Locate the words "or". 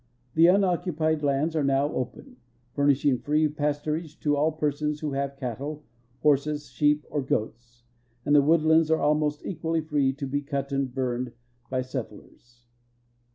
7.11-7.21